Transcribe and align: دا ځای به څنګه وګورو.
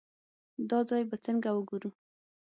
دا 0.69 0.79
ځای 0.89 1.03
به 1.09 1.15
څنګه 1.25 1.49
وګورو. 1.53 1.89